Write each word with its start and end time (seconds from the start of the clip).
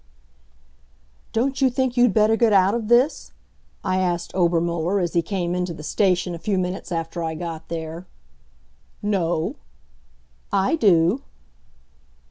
"Don't 1.31 1.61
you 1.61 1.69
think 1.69 1.95
you'd 1.95 2.11
better 2.11 2.35
get 2.35 2.51
out 2.53 2.73
of 2.73 2.87
this?" 2.87 3.33
I 3.83 3.99
asked 3.99 4.33
Obermuller, 4.33 4.99
as 4.99 5.13
he 5.13 5.21
came 5.21 5.53
into 5.53 5.75
the 5.75 5.83
station 5.83 6.33
a 6.33 6.39
few 6.39 6.57
minutes 6.57 6.91
after 6.91 7.21
I 7.23 7.35
got 7.35 7.69
there. 7.69 8.07
"No." 9.03 9.57
"I 10.51 10.75
do." 10.75 11.21